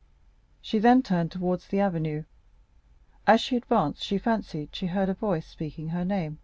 [0.00, 2.24] 30327m She then turned towards the avenue.
[3.26, 6.38] As she advanced she fancied she heard a voice speaking her name.